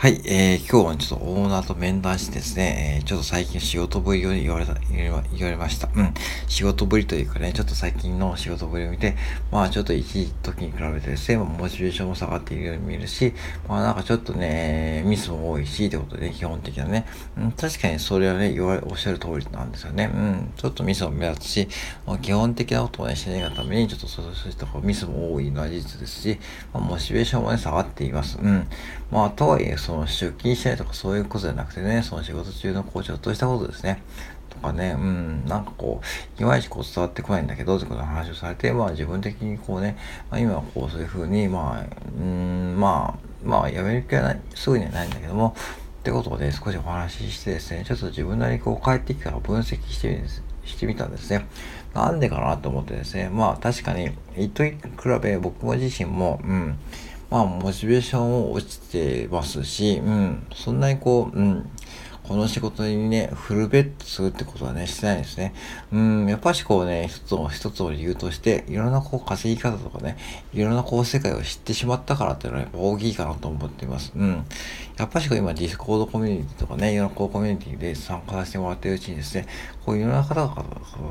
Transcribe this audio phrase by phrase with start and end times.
[0.00, 5.90] はい、えー、今日はちょっとオーナーと面談してですね、えー、ちょっと最近仕事ぶりを言われた、言われました。
[5.94, 6.14] うん。
[6.48, 9.14] 仕事ぶりというかね、ちょっと最近の仕事ぶりを見て、
[9.52, 13.34] まあちょっと一時に比べてですね、モチベーションも下がっているように見えるし、
[13.68, 17.04] まあなんかちょっとね、ミスも多いし、ってことでね、基本的なね、
[17.36, 20.10] うん、確かにそれはね、言われ、おっしゃる通りなんですよね。
[20.14, 20.52] うん。
[20.56, 21.68] ちょっとミスも目立つし、
[22.06, 26.40] まあ、基本的なことをね、しないがために、ちょっとそうそうしたミスも多いのは事実ですし、
[26.72, 28.38] まあ、モチベーションもね、下がっています。
[28.40, 28.66] うん。
[29.10, 34.02] まあとはいえ、その出勤しないとかそういうことじゃなくてね、その仕事中のこうちょっとしたことですね。
[34.48, 36.00] とかね、うん、なんかこ
[36.38, 39.96] う、いまいちこう伝わってこないんだけど、ってことの話をされて、まあ自分的にこうね、
[40.30, 45.56] まあ今はこうそういうふうに、まあ、うん、まあ、まあやめる気はない、すぐにはないんだけども、
[46.00, 50.22] ってことで、少しお話ししてですね、ちょっと自分なりにこう帰ってきたら分析して
[50.64, 51.46] してみたんですね。
[51.94, 54.72] なんでかなと思ってですね、まあ確かに、一時と比
[55.20, 56.78] べ僕も自身も、うん、
[57.30, 61.70] まあ、モチベーションも落ちてますし、うん、そんなにこう、うん、
[62.30, 65.52] この仕事にね、フルベットするってことはね、してないんですね。
[65.92, 70.16] うん、やっぱしこうね、一つの、一つの理由として、いろんなこう稼ぎ方とかね、
[70.54, 74.12] いろんなこう世界を知ってしまったからっていうのはやっぱ大きいかなと思っています。
[74.14, 74.44] うん。
[74.96, 79.48] やっぱしこう今ディスコードコミュニティとかね、いろんなこうコミュニティで参加させてもらっているうちにですね、
[79.84, 80.54] こういろんな方々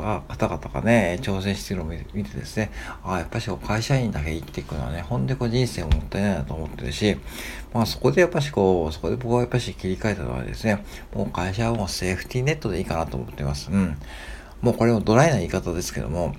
[0.00, 2.70] が、方々がね、挑戦してるのを見てですね、
[3.02, 7.16] ああ、やっぱしこう会社員だけ生きていくのはね、ほんでこう人生もったいないなと思ってるし、
[7.72, 10.84] まあそこでやっぱしこう、そこで僕はやっぱし切り替えたのはですね、
[11.14, 13.70] もう会社はもうセーフティーネットでいいかなと思ってます。
[13.70, 13.96] うん。
[14.60, 16.34] もうこれもドライな言い方ですけども、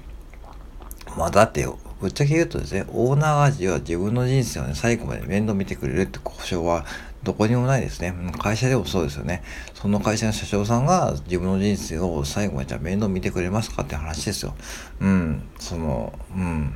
[1.17, 6.85] まあだってよ、ぶっちゃけ言うとですね、オーナーがは自分の人生をね、最後まで面倒見てくれるって保証は
[7.23, 8.13] どこにもないですね。
[8.39, 9.43] 会社でもそうですよね。
[9.73, 14.55] その会社の社長さんが自分の人生を最後までじゃ面倒見てくれますかって話ですよ。
[14.99, 15.43] うん。
[15.59, 16.73] その、うん。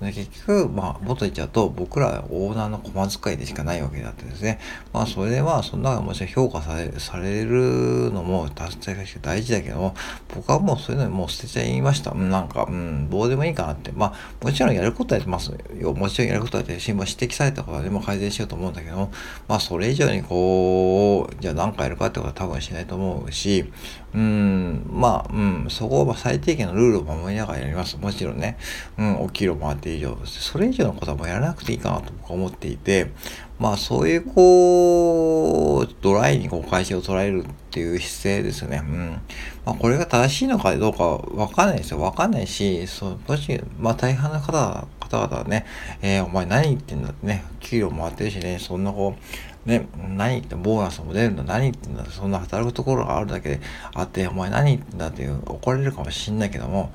[0.00, 4.60] で結局、まあ、もっと言っちゃうと、僕らオーナーの駒遣いでしかないわけであってですね。
[4.92, 9.94] まあ、それでまあ、そんなもちろん評価されされるのも達成が大事だけども、
[10.34, 12.14] 僕はもうそういうのにもう捨てちゃいました。
[12.14, 13.90] なんか、うん、どうでもいいかなって。
[13.90, 15.92] まあ、もちろんやることはやってますよ。
[15.94, 19.10] もちろんやることはやってし、まあ、指摘されたことでも改善しようと思うんだけども、
[19.48, 23.72] まあ、それ以上にこう、じゃあ何かやるかってことは多分しないと思うし、
[24.14, 27.98] うん、まあ、うん、そこは最低限のルールを守りながらやります。
[27.98, 28.56] もちろんね。
[28.96, 33.10] うん、大きいもあって以上、それ以上のことはもうやらなくていいかなと僕は思っていて、
[33.58, 38.82] まあそういうこう、ドライにこう会社を捉えるっていう姿勢ですね。
[38.84, 39.20] うん。
[39.64, 42.00] まあこれが正しいのかどうかわかんないですよ。
[42.00, 45.66] わかんないし、そう、もし、まあ大半の方、方々はね、
[46.02, 49.22] えー、お前何言ってんだってね、給料もらってるしね、そんなこう、
[49.68, 49.86] ね、
[50.16, 53.60] 何言ってボーナスも出るんだ、何言ってんだ、そんな働くところがあるだけで
[53.92, 56.90] あって、お前何言ってんだっていう怒られるかもしんないけども、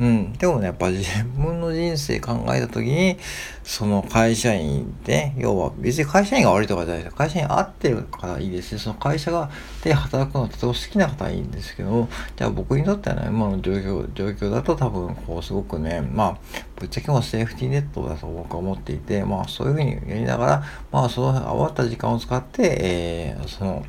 [0.00, 1.04] うん、でもね、やっぱ自
[1.36, 3.18] 分の人生考えた時に、
[3.62, 9.50] その会社員で、要は別に会社員が悪いとかじゃないです会社員合ってるからいいですし、その会社が
[9.84, 16.38] で働くのはとても好きな方はいいんですけども、じゃあ僕にとってはね、今の状況、状況だと多分、こう、すごくね、まあ、
[16.78, 23.84] ぶっちゃけもセーフティーネットだと僕は思っていて、まあそういうふうにやりながら、まあその余った時間を使って、えー、その、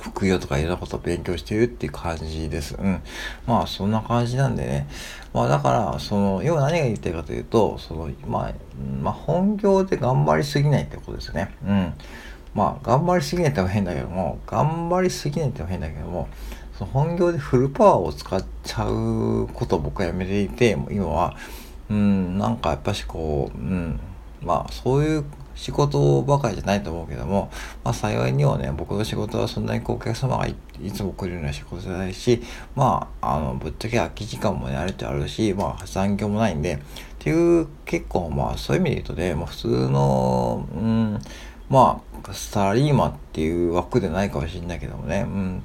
[0.00, 2.74] 副業とかいろんなことを勉強してるっていう感じです。
[2.74, 3.00] うん。
[3.46, 4.88] まあそんな感じなんでね。
[5.32, 8.52] まあだから、その、要は何が言ってるかというと、その、まあ、
[9.02, 11.54] まあ本業で頑張りすぎないってことですね。
[11.66, 11.94] うん。
[12.54, 16.28] まあ頑張りすぎないっても変だけども、頑張りすぎないっても変だけども、
[16.78, 21.36] その本業でフルパワーを使っちゃうことを僕はやめていて、今は、
[21.92, 24.00] うん、なんかやっぱしこう、うん、
[24.40, 27.50] まあそういう仕事ばかりじゃないと思うけども、
[27.84, 30.56] まあ幸いにはね、僕の仕事はそんなにこうお客様がい
[30.90, 32.42] つも来るような仕事じゃないし、
[32.74, 36.78] まあ、あの、ぶっちゃけ空き時間もね、あるっちゃあるし、まあ残業もないんで、っ
[37.18, 41.20] ていう結構まあそういう意味で言うとね、まあ普通の、うん、
[41.68, 45.62] まあ、サラリーマンっていう枠でないかもしれないけどもね、うん、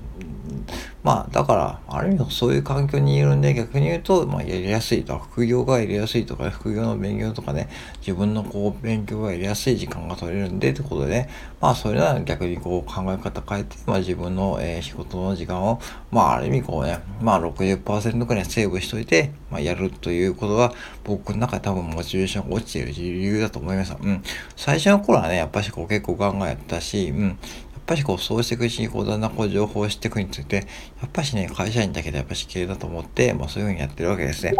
[1.08, 5.18] まあ、だから、ある意味そういう環境にいるんで、逆に言うと、まあ、やりやすいと。
[5.18, 7.70] 副業がやりやすいとか、副業の勉強とかね、
[8.02, 11.30] 自分のこう、勉強がやりやすい時間が取れるんで、ってことでね、
[11.62, 15.80] まあ、それなら逆にこう、考え方変えて、まあ、自分の、えー、仕事の時間を、
[16.12, 20.74] まあ、ある意味こうね、まあ、60%くらいセーブしといて、まあ、やるということが、
[21.06, 23.98] 僕の中で多分モチベーションが落ちている理由だと思いました。
[24.04, 24.22] うん。
[24.58, 27.40] 最初の頃はね、やっぱしこう、結構ガンガンやったし、うん。
[27.88, 30.68] ぱしこう、そうしていくうちに、こう、だんだんこう、情報を知っていくについて、
[31.02, 34.54] やっぱしね、会社員だけでやっぱし経営だと思って、まあそういうふうにやってるわけですね。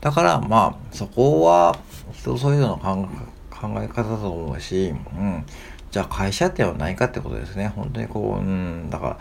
[0.00, 1.78] だから、まあ、そこは、
[2.12, 5.44] 人それぞれの考え方だと思うし、うん。
[5.90, 7.68] じゃあ会社っては何かってことですね。
[7.68, 9.18] 本当にこう、うん、だか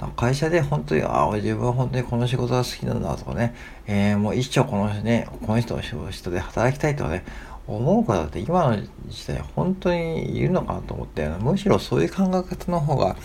[0.00, 3.54] ら、会社で本当に、ああ、自分は本当にこの仕事が好きなんだとかね、
[3.86, 7.24] えー、もう一生このね、この人の人で働きたいとかね、
[7.66, 13.16] 思う方って今の時代本当にいるのかなと思って、むしろそういう考え方の方が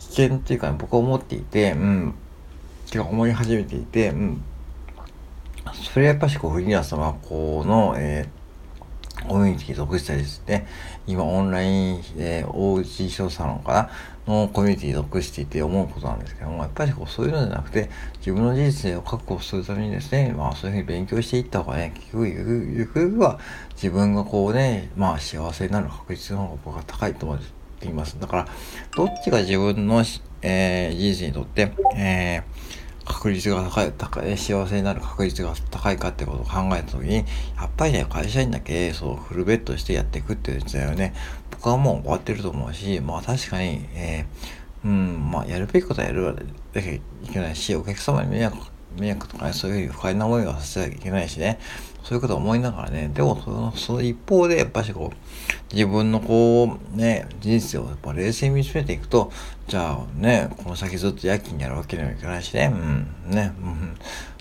[0.00, 2.14] 危険っていうか、ね、僕は思っていて、うん、
[2.98, 4.42] 思い始めていて、うん、
[5.72, 8.35] それはやっぱしこうフリーランスのこの、えー
[9.26, 10.66] コミュニティ属したりして
[11.06, 13.90] 今オンライン、えー、OG 商サロンかな
[14.26, 17.88] のコミュニティ属していて思うことなんですけども、やっぱりこうそういうのじゃなくて、
[18.18, 23.38] 自分の人生を確保するためにですね、まあそういうふうに勉強していった方がね、結局ゆくゆくゆくは
[23.74, 27.38] 自分がこうね、まあ幸せになる確率の方が僕は高いと思っ
[27.78, 28.18] ています。
[28.18, 28.48] だから、
[28.96, 30.02] どっちが自分の、
[30.42, 37.22] えー、人生にとって、えー確率が高い、高い、幸せになる確率が高いかってことを考えたときに、や
[37.64, 41.14] っぱりね、会社員だけ、そう、フルベッドしてやっていくっていう時代はね、
[41.52, 46.34] 僕はもう終わってると思うし、まあ確かに、えー、うん、まあやるべきことはやるわ
[46.74, 48.56] けいけないし、お客様に迷惑、
[48.98, 51.58] 迷惑とかね、そういう不快な思いをさせなきゃいけないしね、
[52.02, 59.32] そういうことを思いながらね、でもその、その一方で、やっぱしこう、自分のこう、ね、人生をやっぱ冷静に見つめていくと、
[59.66, 62.72] じゃあね、この先ずっと夜勤やるわけにはいかないしね、
[63.26, 63.96] うん、ね、うん、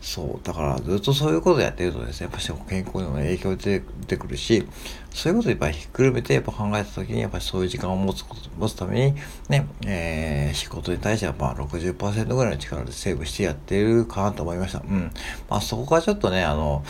[0.06, 4.68] そう、だからずっとそういうことやってるとですね、やっぱし健康にも影響出てくるし、
[5.10, 9.16] そういうことをやっぱりひっくるめてやっぱ考えたときに、やっぱりそういう時間を持つこと、持つために、
[9.50, 14.80] ね、えー、仕事に対してはまあ60%ぐらいの力でセーブしてやってるかなと思いました。
[14.80, 15.12] うん。
[15.50, 16.84] まあそこがちょっとね、あの、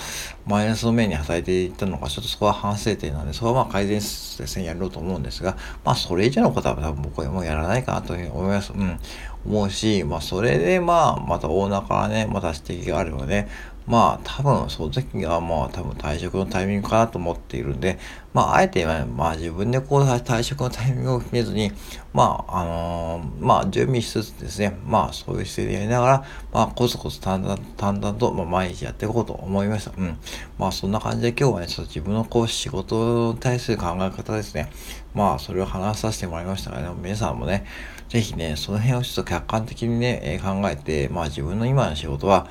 [0.46, 8.74] マイナスの面に働いていったのか、ちょっとそこは反省点なんで、そこはまあ改善ですね、やろうと思うんですが、まあそれ以上のことは多分僕はもうやらないかなというふうに思います。
[8.74, 9.00] うん。
[9.46, 13.48] 思うし、まあそれでまあまたオーナーからね、また指摘があればね、
[13.88, 18.00] まあ多分その時がまあ多分退職のタイミングかなと思っているんで、
[18.34, 21.72] まああえて、まあ自分でこう退職のタイミングを決めずに、
[22.12, 29.92] まああのー、まあ準備しつつですね、まあそういう姿勢でやりながら、まあコツコツ淡々淡々と、まあ、毎日やっていこうと思いました。
[29.96, 30.18] うん。
[30.58, 34.72] まあそんな感じで今日はね、ちょっと自分のこう仕事に対する考え方ですね。
[35.14, 37.66] まあそれを話させてもらいましたがね、皆さんもね、
[38.10, 42.48] ぜひね、その辺をちょっと客観的にね、え、考えて、まあ自分の今の仕事は、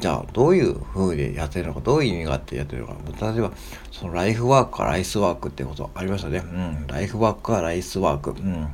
[0.00, 2.94] じゃあどういう風でやってるのか、どういう意味があってやってるのか。
[3.32, 3.52] 例えば、
[3.92, 6.38] そのライフワークかライスワークってことありましたね。
[6.38, 6.86] うん。
[6.88, 8.30] ライフワークかライスワーク。
[8.30, 8.68] うん。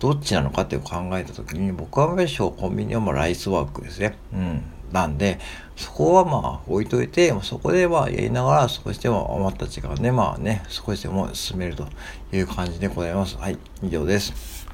[0.00, 4.18] どっちなのかって考えたときに、僕はむしろコンビニはもうライスワークですね。
[4.32, 4.62] うん。
[4.92, 5.38] なんで、
[5.76, 11.86] そこはまあ置いといて、そこでまあやりながら少しでも余った時間ね、まあね、少しでも進めると
[12.32, 13.36] いう感じでございます。
[13.36, 14.65] はい、以上です。